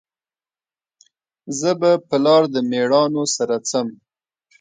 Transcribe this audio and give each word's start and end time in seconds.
زه 1.59 1.71
به 1.79 1.91
په 2.07 2.15
لار 2.25 2.43
د 2.53 2.55
میړانو 2.69 3.23
سره 3.35 3.55
ځم 3.69 3.87